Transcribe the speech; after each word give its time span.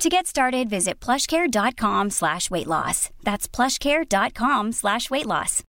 To 0.00 0.08
get 0.08 0.26
started, 0.26 0.70
visit 0.70 0.98
plushcare.com 0.98 2.08
slash 2.08 2.50
weight 2.50 2.66
loss. 2.66 3.10
That's 3.22 3.46
plushcare.com 3.46 4.72
slash 4.72 5.10
weight 5.10 5.26
loss. 5.26 5.62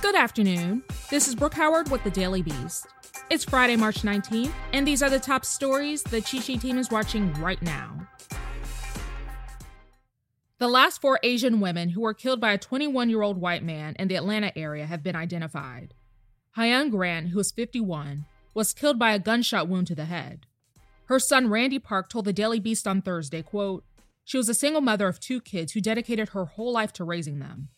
Good 0.00 0.14
afternoon. 0.14 0.82
This 1.10 1.28
is 1.28 1.34
Brooke 1.34 1.52
Howard 1.52 1.90
with 1.90 2.02
the 2.02 2.10
Daily 2.10 2.40
Beast. 2.40 2.86
It's 3.28 3.44
Friday, 3.44 3.76
March 3.76 4.00
19th, 4.00 4.52
and 4.72 4.86
these 4.86 5.02
are 5.02 5.10
the 5.10 5.20
top 5.20 5.44
stories 5.44 6.02
the 6.02 6.22
Cheat 6.22 6.44
Sheet 6.44 6.62
team 6.62 6.78
is 6.78 6.90
watching 6.90 7.30
right 7.34 7.60
now. 7.60 8.08
The 10.56 10.68
last 10.68 11.02
four 11.02 11.20
Asian 11.22 11.60
women 11.60 11.90
who 11.90 12.00
were 12.00 12.14
killed 12.14 12.40
by 12.40 12.52
a 12.52 12.58
21 12.58 13.10
year 13.10 13.20
old 13.20 13.38
white 13.38 13.62
man 13.62 13.96
in 13.98 14.08
the 14.08 14.16
Atlanta 14.16 14.50
area 14.56 14.86
have 14.86 15.02
been 15.02 15.16
identified. 15.16 15.92
Hyun 16.56 16.90
Grant, 16.90 17.28
who 17.28 17.36
was 17.36 17.52
51, 17.52 18.24
was 18.54 18.72
killed 18.72 18.98
by 18.98 19.12
a 19.12 19.18
gunshot 19.18 19.68
wound 19.68 19.88
to 19.88 19.94
the 19.94 20.06
head. 20.06 20.46
Her 21.12 21.18
son 21.18 21.50
Randy 21.50 21.78
Park 21.78 22.08
told 22.08 22.24
the 22.24 22.32
Daily 22.32 22.58
Beast 22.58 22.88
on 22.88 23.02
Thursday, 23.02 23.42
quote, 23.42 23.84
She 24.24 24.38
was 24.38 24.48
a 24.48 24.54
single 24.54 24.80
mother 24.80 25.08
of 25.08 25.20
two 25.20 25.42
kids 25.42 25.72
who 25.72 25.80
dedicated 25.82 26.30
her 26.30 26.46
whole 26.46 26.72
life 26.72 26.90
to 26.94 27.04
raising 27.04 27.38
them. 27.38 27.68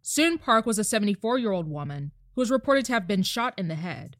Soon 0.00 0.38
Park 0.38 0.64
was 0.64 0.78
a 0.78 0.84
74 0.84 1.38
year 1.38 1.50
old 1.50 1.66
woman 1.66 2.12
who 2.36 2.40
was 2.40 2.52
reported 2.52 2.84
to 2.84 2.92
have 2.92 3.08
been 3.08 3.24
shot 3.24 3.52
in 3.58 3.66
the 3.66 3.74
head. 3.74 4.16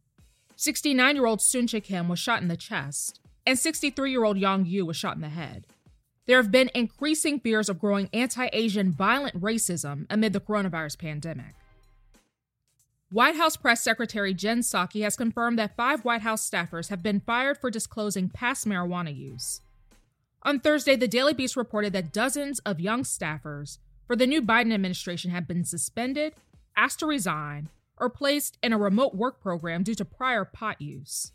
69 0.57 1.15
year 1.15 1.27
old 1.27 1.41
Sun 1.41 1.69
Chik 1.69 1.85
Kim 1.85 2.09
was 2.09 2.19
shot 2.19 2.43
in 2.43 2.49
the 2.49 2.57
chest, 2.57 3.21
and 3.47 3.57
63 3.57 4.11
year 4.11 4.25
old 4.25 4.37
Yang 4.37 4.67
Yu 4.67 4.85
was 4.85 4.97
shot 4.97 5.15
in 5.15 5.23
the 5.23 5.29
head. 5.29 5.69
There 6.27 6.43
have 6.43 6.51
been 6.51 6.73
increasing 6.75 7.39
fears 7.39 7.69
of 7.69 7.79
growing 7.79 8.11
anti 8.13 8.49
Asian 8.53 8.91
violent 8.91 9.41
racism 9.41 10.05
amid 10.11 10.33
the 10.33 10.41
coronavirus 10.41 10.99
pandemic. 10.99 11.55
White 13.11 13.37
House 13.37 13.57
Press 13.57 13.83
Secretary 13.83 14.35
Jen 14.35 14.59
Psaki 14.59 15.03
has 15.03 15.17
confirmed 15.17 15.59
that 15.59 15.75
five 15.77 16.05
White 16.05 16.21
House 16.21 16.49
staffers 16.49 16.91
have 16.91 17.03
been 17.03 17.21
fired 17.21 17.57
for 17.57 17.71
disclosing 17.71 18.29
past 18.29 18.67
marijuana 18.67 19.17
use. 19.17 19.63
On 20.43 20.61
Thursday, 20.61 20.95
the 20.95 21.09
Daily 21.09 21.33
Beast 21.33 21.57
reported 21.57 21.95
that 21.95 22.13
dozens 22.13 22.59
of 22.61 22.81
young 22.81 23.05
staffers 23.05 23.79
for 24.07 24.15
the 24.15 24.27
new 24.27 24.43
Biden 24.43 24.75
administration 24.75 25.31
have 25.31 25.49
been 25.49 25.65
suspended, 25.65 26.35
asked 26.77 26.99
to 26.99 27.07
resign, 27.07 27.71
or 27.97 28.11
placed 28.11 28.59
in 28.63 28.75
a 28.75 28.79
remote 28.79 29.15
work 29.15 29.41
program 29.41 29.83
due 29.83 29.95
to 29.95 30.05
prior 30.05 30.45
pot 30.45 30.79
use. 30.79 31.33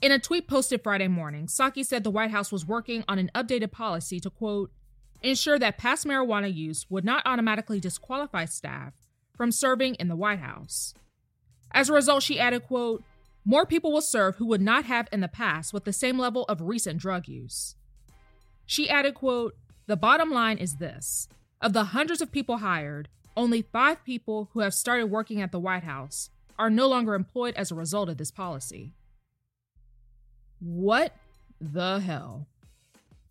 In 0.00 0.12
a 0.12 0.20
tweet 0.20 0.46
posted 0.46 0.84
Friday 0.84 1.08
morning, 1.08 1.48
Psaki 1.48 1.84
said 1.84 2.04
the 2.04 2.10
White 2.10 2.30
House 2.30 2.52
was 2.52 2.64
working 2.64 3.02
on 3.08 3.18
an 3.18 3.32
updated 3.34 3.72
policy 3.72 4.20
to 4.20 4.30
quote, 4.30 4.70
ensure 5.20 5.58
that 5.58 5.78
past 5.78 6.06
marijuana 6.06 6.52
use 6.54 6.86
would 6.88 7.04
not 7.04 7.26
automatically 7.26 7.80
disqualify 7.80 8.44
staff 8.44 8.92
from 9.36 9.52
serving 9.52 9.94
in 9.96 10.08
the 10.08 10.16
White 10.16 10.40
House. 10.40 10.94
As 11.72 11.88
a 11.88 11.92
result, 11.92 12.22
she 12.22 12.40
added, 12.40 12.64
quote, 12.64 13.04
more 13.44 13.64
people 13.64 13.92
will 13.92 14.00
serve 14.00 14.36
who 14.36 14.46
would 14.46 14.60
not 14.60 14.86
have 14.86 15.08
in 15.12 15.20
the 15.20 15.28
past 15.28 15.72
with 15.72 15.84
the 15.84 15.92
same 15.92 16.18
level 16.18 16.44
of 16.44 16.60
recent 16.60 16.98
drug 16.98 17.28
use. 17.28 17.76
She 18.64 18.90
added, 18.90 19.14
quote, 19.14 19.54
the 19.86 19.96
bottom 19.96 20.32
line 20.32 20.58
is 20.58 20.76
this. 20.76 21.28
Of 21.60 21.72
the 21.72 21.84
hundreds 21.84 22.20
of 22.20 22.32
people 22.32 22.58
hired, 22.58 23.08
only 23.36 23.62
five 23.62 24.02
people 24.04 24.50
who 24.52 24.60
have 24.60 24.74
started 24.74 25.06
working 25.06 25.40
at 25.40 25.52
the 25.52 25.60
White 25.60 25.84
House 25.84 26.30
are 26.58 26.70
no 26.70 26.88
longer 26.88 27.14
employed 27.14 27.54
as 27.54 27.70
a 27.70 27.76
result 27.76 28.08
of 28.08 28.16
this 28.16 28.32
policy. 28.32 28.94
What 30.58 31.14
the 31.60 32.00
hell? 32.00 32.48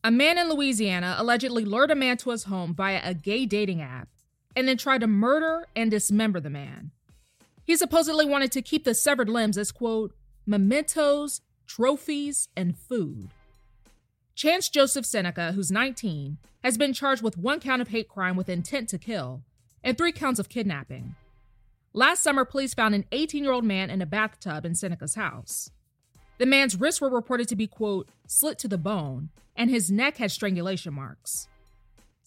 A 0.03 0.11
man 0.11 0.37
in 0.37 0.49
Louisiana 0.49 1.15
allegedly 1.17 1.65
lured 1.65 1.91
a 1.91 1.95
man 1.95 2.17
to 2.17 2.29
his 2.29 2.43
home 2.43 2.73
via 2.73 3.01
a 3.03 3.13
gay 3.13 3.45
dating 3.45 3.81
app 3.81 4.07
and 4.55 4.67
then 4.67 4.77
tried 4.77 5.01
to 5.01 5.07
murder 5.07 5.67
and 5.75 5.91
dismember 5.91 6.39
the 6.39 6.49
man. 6.49 6.91
He 7.63 7.75
supposedly 7.75 8.25
wanted 8.25 8.51
to 8.53 8.61
keep 8.61 8.83
the 8.83 8.93
severed 8.93 9.29
limbs 9.29 9.57
as, 9.57 9.71
quote, 9.71 10.13
mementos, 10.45 11.41
trophies, 11.65 12.47
and 12.55 12.77
food. 12.77 13.29
Chance 14.35 14.69
Joseph 14.69 15.05
Seneca, 15.05 15.53
who's 15.53 15.71
19, 15.71 16.37
has 16.63 16.77
been 16.77 16.93
charged 16.93 17.23
with 17.23 17.37
one 17.37 17.59
count 17.59 17.81
of 17.81 17.87
hate 17.87 18.09
crime 18.09 18.35
with 18.35 18.49
intent 18.49 18.89
to 18.89 18.97
kill 18.97 19.41
and 19.83 19.97
three 19.97 20.11
counts 20.11 20.39
of 20.39 20.49
kidnapping. 20.49 21.15
Last 21.93 22.21
summer, 22.21 22.43
police 22.43 22.73
found 22.73 22.93
an 22.93 23.05
18 23.11 23.43
year 23.43 23.53
old 23.53 23.63
man 23.63 23.89
in 23.89 24.01
a 24.01 24.05
bathtub 24.05 24.65
in 24.65 24.75
Seneca's 24.75 25.15
house. 25.15 25.71
The 26.37 26.45
man's 26.45 26.75
wrists 26.75 26.99
were 26.99 27.09
reported 27.09 27.47
to 27.47 27.55
be, 27.55 27.67
quote, 27.67 28.09
slit 28.27 28.59
to 28.59 28.67
the 28.67 28.77
bone, 28.77 29.29
and 29.55 29.69
his 29.69 29.89
neck 29.89 30.17
had 30.17 30.31
strangulation 30.31 30.93
marks. 30.93 31.47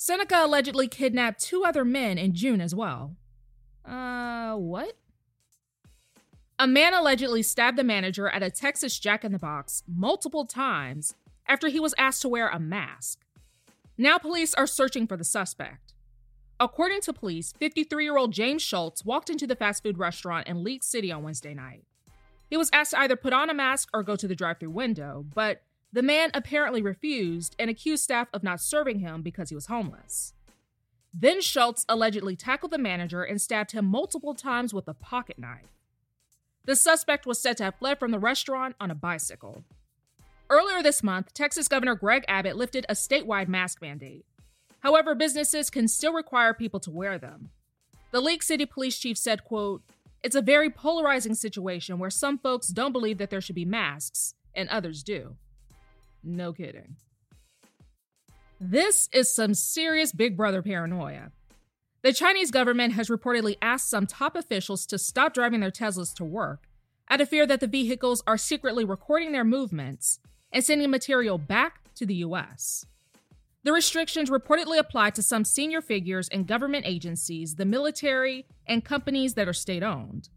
Seneca 0.00 0.44
allegedly 0.44 0.86
kidnapped 0.86 1.40
two 1.40 1.64
other 1.64 1.84
men 1.84 2.18
in 2.18 2.32
June 2.32 2.60
as 2.60 2.72
well. 2.72 3.16
Uh, 3.84 4.54
what? 4.54 4.96
A 6.56 6.68
man 6.68 6.94
allegedly 6.94 7.42
stabbed 7.42 7.76
the 7.76 7.82
manager 7.82 8.28
at 8.28 8.44
a 8.44 8.48
Texas 8.48 8.96
Jack 8.96 9.24
in 9.24 9.32
the 9.32 9.40
Box 9.40 9.82
multiple 9.88 10.46
times 10.46 11.14
after 11.48 11.66
he 11.66 11.80
was 11.80 11.96
asked 11.98 12.22
to 12.22 12.28
wear 12.28 12.48
a 12.48 12.60
mask. 12.60 13.24
Now 13.96 14.18
police 14.18 14.54
are 14.54 14.68
searching 14.68 15.08
for 15.08 15.16
the 15.16 15.24
suspect. 15.24 15.94
According 16.60 17.00
to 17.02 17.12
police, 17.12 17.52
53 17.58 18.04
year 18.04 18.16
old 18.16 18.32
James 18.32 18.62
Schultz 18.62 19.04
walked 19.04 19.30
into 19.30 19.48
the 19.48 19.56
fast 19.56 19.82
food 19.82 19.98
restaurant 19.98 20.46
in 20.46 20.62
League 20.62 20.84
City 20.84 21.10
on 21.10 21.24
Wednesday 21.24 21.54
night. 21.54 21.82
He 22.48 22.56
was 22.56 22.70
asked 22.72 22.92
to 22.92 23.00
either 23.00 23.16
put 23.16 23.32
on 23.32 23.50
a 23.50 23.54
mask 23.54 23.88
or 23.92 24.04
go 24.04 24.14
to 24.14 24.28
the 24.28 24.36
drive 24.36 24.60
through 24.60 24.70
window, 24.70 25.26
but 25.34 25.62
the 25.92 26.02
man 26.02 26.30
apparently 26.34 26.82
refused 26.82 27.56
and 27.58 27.70
accused 27.70 28.04
staff 28.04 28.28
of 28.32 28.42
not 28.42 28.60
serving 28.60 28.98
him 28.98 29.22
because 29.22 29.48
he 29.48 29.54
was 29.54 29.66
homeless. 29.66 30.34
Then 31.14 31.40
Schultz 31.40 31.86
allegedly 31.88 32.36
tackled 32.36 32.72
the 32.72 32.78
manager 32.78 33.22
and 33.22 33.40
stabbed 33.40 33.72
him 33.72 33.86
multiple 33.86 34.34
times 34.34 34.74
with 34.74 34.86
a 34.86 34.94
pocket 34.94 35.38
knife. 35.38 35.72
The 36.64 36.76
suspect 36.76 37.24
was 37.24 37.40
said 37.40 37.56
to 37.56 37.64
have 37.64 37.76
fled 37.76 37.98
from 37.98 38.10
the 38.10 38.18
restaurant 38.18 38.76
on 38.78 38.90
a 38.90 38.94
bicycle. 38.94 39.64
Earlier 40.50 40.82
this 40.82 41.02
month, 41.02 41.32
Texas 41.32 41.68
Governor 41.68 41.94
Greg 41.94 42.24
Abbott 42.28 42.56
lifted 42.56 42.84
a 42.88 42.94
statewide 42.94 43.48
mask 43.48 43.80
mandate. 43.80 44.26
However, 44.80 45.14
businesses 45.14 45.70
can 45.70 45.88
still 45.88 46.12
require 46.12 46.52
people 46.52 46.80
to 46.80 46.90
wear 46.90 47.18
them. 47.18 47.50
The 48.10 48.20
League 48.20 48.42
City 48.42 48.66
Police 48.66 48.98
Chief 48.98 49.16
said, 49.16 49.44
quote, 49.44 49.82
It's 50.22 50.36
a 50.36 50.42
very 50.42 50.70
polarizing 50.70 51.34
situation 51.34 51.98
where 51.98 52.10
some 52.10 52.38
folks 52.38 52.68
don't 52.68 52.92
believe 52.92 53.18
that 53.18 53.30
there 53.30 53.40
should 53.40 53.54
be 53.54 53.64
masks 53.64 54.34
and 54.54 54.68
others 54.68 55.02
do. 55.02 55.36
No 56.22 56.52
kidding. 56.52 56.96
This 58.60 59.08
is 59.12 59.32
some 59.32 59.54
serious 59.54 60.12
Big 60.12 60.36
Brother 60.36 60.62
paranoia. 60.62 61.30
The 62.02 62.12
Chinese 62.12 62.50
government 62.50 62.94
has 62.94 63.08
reportedly 63.08 63.56
asked 63.60 63.90
some 63.90 64.06
top 64.06 64.36
officials 64.36 64.86
to 64.86 64.98
stop 64.98 65.34
driving 65.34 65.60
their 65.60 65.70
Teslas 65.70 66.14
to 66.14 66.24
work 66.24 66.68
out 67.10 67.20
of 67.20 67.28
fear 67.28 67.46
that 67.46 67.60
the 67.60 67.66
vehicles 67.66 68.22
are 68.26 68.36
secretly 68.36 68.84
recording 68.84 69.32
their 69.32 69.44
movements 69.44 70.18
and 70.52 70.64
sending 70.64 70.90
material 70.90 71.38
back 71.38 71.80
to 71.94 72.06
the 72.06 72.16
US. 72.16 72.84
The 73.64 73.72
restrictions 73.72 74.30
reportedly 74.30 74.78
apply 74.78 75.10
to 75.10 75.22
some 75.22 75.44
senior 75.44 75.80
figures 75.80 76.28
in 76.28 76.44
government 76.44 76.86
agencies, 76.86 77.56
the 77.56 77.64
military, 77.64 78.46
and 78.66 78.84
companies 78.84 79.34
that 79.34 79.48
are 79.48 79.52
state 79.52 79.82
owned. 79.82 80.28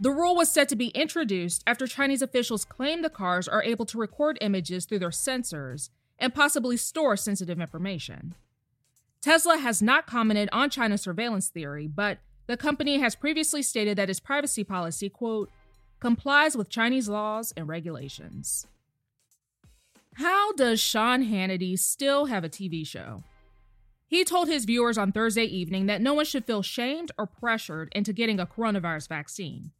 The 0.00 0.10
rule 0.10 0.34
was 0.34 0.50
set 0.50 0.68
to 0.70 0.76
be 0.76 0.88
introduced 0.88 1.62
after 1.66 1.86
Chinese 1.86 2.22
officials 2.22 2.64
claim 2.64 3.02
the 3.02 3.10
cars 3.10 3.46
are 3.46 3.62
able 3.62 3.86
to 3.86 3.98
record 3.98 4.38
images 4.40 4.84
through 4.84 4.98
their 4.98 5.10
sensors 5.10 5.90
and 6.18 6.34
possibly 6.34 6.76
store 6.76 7.16
sensitive 7.16 7.60
information. 7.60 8.34
Tesla 9.20 9.58
has 9.58 9.80
not 9.80 10.06
commented 10.06 10.48
on 10.52 10.70
China's 10.70 11.02
surveillance 11.02 11.48
theory, 11.48 11.86
but 11.86 12.18
the 12.48 12.56
company 12.56 12.98
has 12.98 13.14
previously 13.14 13.62
stated 13.62 13.96
that 13.96 14.10
its 14.10 14.18
privacy 14.18 14.64
policy, 14.64 15.08
quote, 15.08 15.50
complies 16.00 16.56
with 16.56 16.68
Chinese 16.68 17.08
laws 17.08 17.52
and 17.56 17.68
regulations. 17.68 18.66
How 20.14 20.52
does 20.52 20.80
Sean 20.80 21.24
Hannity 21.24 21.78
still 21.78 22.26
have 22.26 22.42
a 22.44 22.48
TV 22.48 22.86
show? 22.86 23.22
He 24.06 24.24
told 24.24 24.48
his 24.48 24.66
viewers 24.66 24.98
on 24.98 25.12
Thursday 25.12 25.44
evening 25.44 25.86
that 25.86 26.02
no 26.02 26.12
one 26.12 26.26
should 26.26 26.44
feel 26.44 26.60
shamed 26.60 27.12
or 27.16 27.26
pressured 27.26 27.90
into 27.94 28.12
getting 28.12 28.38
a 28.38 28.46
coronavirus 28.46 29.08
vaccine. 29.08 29.70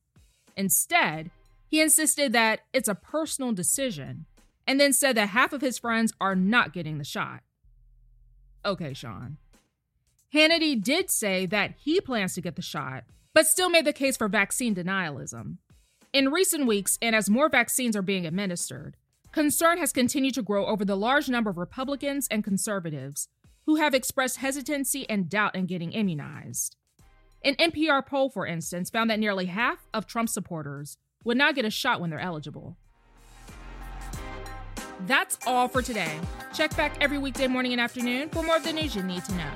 Instead, 0.56 1.30
he 1.66 1.80
insisted 1.80 2.32
that 2.32 2.60
it's 2.72 2.88
a 2.88 2.94
personal 2.94 3.52
decision 3.52 4.26
and 4.66 4.78
then 4.78 4.92
said 4.92 5.16
that 5.16 5.30
half 5.30 5.52
of 5.52 5.60
his 5.60 5.78
friends 5.78 6.12
are 6.20 6.34
not 6.34 6.72
getting 6.72 6.98
the 6.98 7.04
shot. 7.04 7.40
Okay, 8.64 8.92
Sean. 8.94 9.38
Hannity 10.32 10.80
did 10.82 11.10
say 11.10 11.46
that 11.46 11.74
he 11.78 12.00
plans 12.00 12.34
to 12.34 12.40
get 12.40 12.56
the 12.56 12.62
shot, 12.62 13.04
but 13.34 13.46
still 13.46 13.68
made 13.68 13.84
the 13.84 13.92
case 13.92 14.16
for 14.16 14.28
vaccine 14.28 14.74
denialism. 14.74 15.58
In 16.12 16.30
recent 16.30 16.66
weeks, 16.66 16.98
and 17.02 17.16
as 17.16 17.30
more 17.30 17.48
vaccines 17.48 17.96
are 17.96 18.02
being 18.02 18.26
administered, 18.26 18.96
concern 19.32 19.78
has 19.78 19.92
continued 19.92 20.34
to 20.34 20.42
grow 20.42 20.66
over 20.66 20.84
the 20.84 20.96
large 20.96 21.28
number 21.28 21.50
of 21.50 21.58
Republicans 21.58 22.28
and 22.30 22.44
conservatives 22.44 23.28
who 23.66 23.76
have 23.76 23.94
expressed 23.94 24.36
hesitancy 24.38 25.08
and 25.08 25.28
doubt 25.28 25.54
in 25.54 25.66
getting 25.66 25.92
immunized. 25.92 26.76
An 27.44 27.56
NPR 27.56 28.06
poll, 28.06 28.28
for 28.28 28.46
instance, 28.46 28.88
found 28.88 29.10
that 29.10 29.18
nearly 29.18 29.46
half 29.46 29.88
of 29.92 30.06
Trump 30.06 30.28
supporters 30.28 30.96
would 31.24 31.36
not 31.36 31.56
get 31.56 31.64
a 31.64 31.70
shot 31.70 32.00
when 32.00 32.10
they're 32.10 32.20
eligible. 32.20 32.76
That's 35.06 35.38
all 35.44 35.66
for 35.66 35.82
today. 35.82 36.20
Check 36.54 36.76
back 36.76 36.96
every 37.00 37.18
weekday 37.18 37.48
morning 37.48 37.72
and 37.72 37.80
afternoon 37.80 38.28
for 38.28 38.44
more 38.44 38.56
of 38.56 38.62
the 38.62 38.72
news 38.72 38.94
you 38.94 39.02
need 39.02 39.24
to 39.24 39.34
know. 39.34 39.50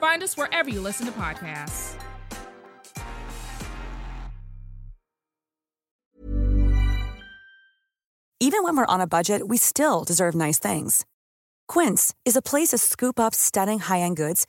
Find 0.00 0.20
us 0.22 0.36
wherever 0.36 0.68
you 0.68 0.80
listen 0.80 1.06
to 1.06 1.12
podcasts. 1.12 1.94
Even 8.40 8.64
when 8.64 8.76
we're 8.76 8.86
on 8.86 9.00
a 9.00 9.06
budget, 9.06 9.46
we 9.46 9.56
still 9.56 10.02
deserve 10.02 10.34
nice 10.34 10.58
things. 10.58 11.06
Quince 11.68 12.12
is 12.24 12.34
a 12.34 12.42
place 12.42 12.70
to 12.70 12.78
scoop 12.78 13.20
up 13.20 13.32
stunning 13.36 13.78
high 13.78 14.00
end 14.00 14.16
goods 14.16 14.48